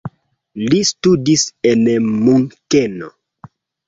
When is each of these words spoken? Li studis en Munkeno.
Li 0.69 0.77
studis 0.91 1.43
en 1.71 1.83
Munkeno. 2.21 3.11